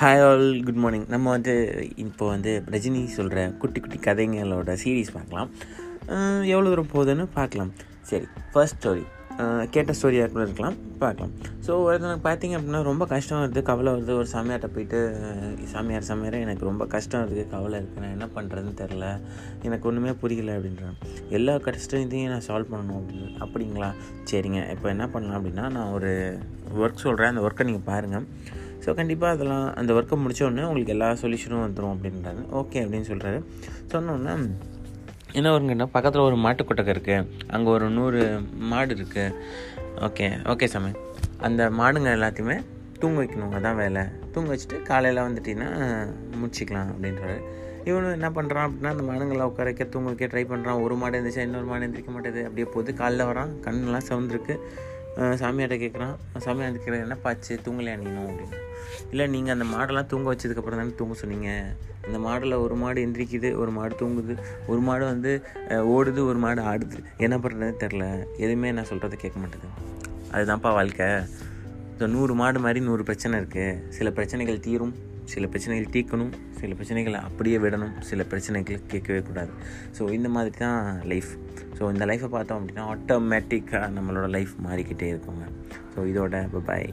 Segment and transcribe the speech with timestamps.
[0.00, 1.52] Hi all good morning நம்ம வந்து
[2.02, 5.48] இப்போ வந்து ரஜினி சொல்கிற குட்டி குட்டி கதைங்களோட சீரீஸ் பார்க்கலாம்.
[6.52, 7.70] எவ்வளோ தூரம் போகுதுன்னு பார்க்கலாம்.
[8.10, 9.02] சரி ஃபர்ஸ்ட் ஸ்டோரி
[9.74, 10.76] கேட்ட ஸ்டோரியாக கூட இருக்கலாம்?
[11.02, 11.32] பார்க்கலாம்.
[11.66, 14.12] ஸோ ஒருத்தனுக்கு பார்த்தீங்க அப்படின்னா ரொம்ப கஷ்டம் வருது கவலை வருது.
[14.20, 15.00] ஒரு சாமியார்ட்ட போயிட்டு
[15.72, 19.08] சாமியார் சாமியார் எனக்கு ரொம்ப கஷ்டம் இருக்குது கவலை இருக்குது நான் என்ன பண்ணுறதுன்னு தெரில
[19.68, 20.96] எனக்கு ஒன்றுமே புரியல அப்படின்றேன்
[21.38, 23.32] எல்லா கஷ்டத்தையும் நான் சால்வ் பண்ணணும் அப்படின்னு.
[23.46, 23.90] அப்படிங்களா?
[24.32, 26.12] சரிங்க இப்போ என்ன பண்ணலாம் அப்படின்னா நான் ஒரு
[26.84, 28.26] ஒர்க் சொல்கிறேன் அந்த ஒர்க்கை நீங்கள் பாருங்கள்
[28.84, 33.40] ஸோ கண்டிப்பாக அதெல்லாம் அந்த ஒர்க்கை முடித்தோடனே உங்களுக்கு எல்லா சொல்யூஷனும் வந்துடும் அப்படின்றாரு ஓகே அப்படின்னு சொல்கிறாரு
[33.92, 34.34] சொன்னோன்னே
[35.38, 38.20] என்ன வருங்கன்னா பக்கத்தில் ஒரு மாட்டுக்கொட்டகை இருக்குது அங்கே ஒரு நூறு
[38.70, 39.26] மாடு இருக்குது
[40.06, 40.90] ஓகே ஓகே சாமி.
[41.46, 42.56] அந்த மாடுங்க எல்லாத்தையுமே
[43.00, 43.54] தூங்க வைக்கணும்.
[43.58, 44.02] அதான் வேலை.
[44.32, 45.70] தூங்க வச்சுட்டு காலையில் வந்துட்டீங்கன்னா
[46.40, 47.36] முடிச்சிக்கலாம் அப்படின்றாரு.
[47.88, 51.46] இவனும் என்ன பண்ணுறான் அப்படின்னா அந்த மாடுங்களை உட்கார வைக்க தூங்க வைக்க ட்ரை பண்ணுறான் ஒரு மாடு எழுந்திரிச்சா
[51.48, 52.42] இன்னொரு மாடு எந்திரிக்க மாட்டேது.
[52.44, 52.92] அப்படியே போது.
[52.92, 53.52] காலைல வரான்.
[53.66, 54.56] கண்ணெல்லாம் சவுந்துருக்கு.
[55.42, 58.58] சாமியார்ட்ட கேட்குறான் சாமியார் கேட்குறேன் என்ன பாச்சு தூங்கலையா நீனும் அப்படின்னு.
[59.10, 61.50] இல்லை நீங்கள் அந்த மாடெல்லாம் தூங்க வச்சதுக்கப்புறம் தானே தூங்க சொன்னீங்க.
[62.06, 64.34] அந்த மாடில் ஒரு மாடு எந்திரிக்குது ஒரு மாடு தூங்குது
[64.70, 65.32] ஒரு மாடு வந்து
[65.94, 67.00] ஓடுது ஒரு மாடு ஆடுது.
[67.26, 68.04] என்ன பண்ணுறதுன்னு தெரில
[68.44, 69.68] எதுவுமே நான் சொல்கிறத கேட்க மாட்டேது
[70.36, 71.08] அதுதான்ப்பா வாழ்க்கை.
[71.98, 74.92] இப்போ நூறு மாடு மாதிரி நூறு பிரச்சனை இருக்குது சில பிரச்சனைகள் தீரும்
[75.32, 79.52] சில பிரச்சனைகள் தீர்க்கணும் சில பிரச்சனைகளை அப்படியே விடணும் சில பிரச்சனைகளை கேட்கவே கூடாது.
[79.96, 80.78] ஸோ இந்த மாதிரி தான்
[81.12, 81.30] லைஃப்
[81.78, 85.46] ஸோ இந்த லைஃப்பை பார்த்தோம் அப்படின்னா ஆட்டோமேட்டிக்காக நம்மளோட லைஃப் மாறிக்கிட்டே இருக்குங்க.
[85.94, 86.88] ஸோ இதோட பாய்